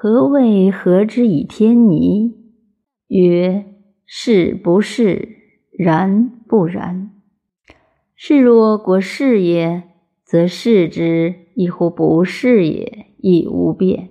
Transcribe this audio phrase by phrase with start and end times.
[0.00, 2.32] 何谓合之以天泥？
[3.08, 3.64] 曰：
[4.06, 5.28] 是不是，
[5.76, 7.10] 然不然。
[8.14, 9.82] 是若果是也，
[10.24, 14.10] 则是之亦乎不是也，亦无变；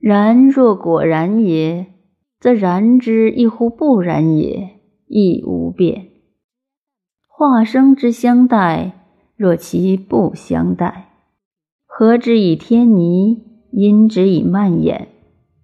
[0.00, 1.86] 然若果然也，
[2.40, 6.08] 则然之亦乎不然也，亦无变。
[7.28, 8.94] 化生之相待，
[9.36, 11.12] 若其不相待，
[11.86, 15.08] 何之以天泥，因之以蔓延，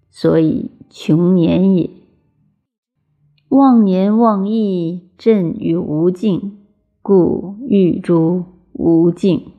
[0.09, 1.89] 所以穷年也。
[3.49, 6.65] 忘年忘义，振于无尽，
[7.01, 9.53] 故欲诸无尽。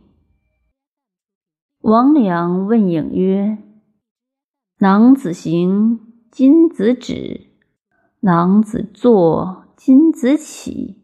[1.80, 3.58] 王良问影曰
[4.78, 7.46] ：“囊子行，金子止；
[8.20, 10.98] 囊子坐，金子起。”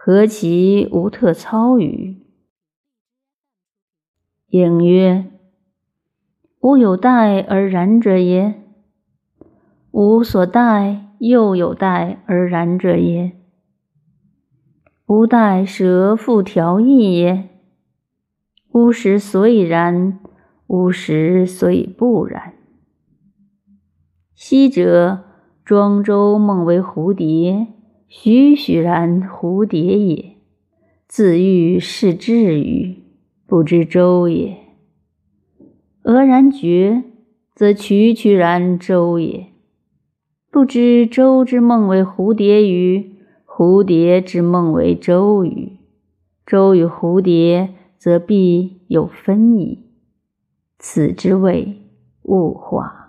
[0.00, 2.24] 何其无特操于？
[4.48, 5.37] 影曰：
[6.68, 8.60] 吾有待而然者也，
[9.90, 13.32] 吾所待又有待而然者也。
[15.06, 17.48] 吾待舍复调意也。
[18.72, 20.20] 吾时所以然，
[20.66, 22.52] 吾时所以不然。
[24.34, 25.24] 昔者
[25.64, 27.68] 庄周梦为蝴蝶。
[28.08, 30.36] 栩栩然蝴蝶也，
[31.06, 33.04] 自欲是至于，
[33.46, 34.67] 不知周也；
[36.08, 37.04] 俄然觉，
[37.54, 39.48] 则衢衢然周也。
[40.50, 45.72] 不知周之梦为蝴蝶与，蝴蝶之梦为周与，
[46.46, 49.84] 周与蝴蝶，则必有分矣。
[50.78, 51.76] 此之谓
[52.22, 53.07] 物化。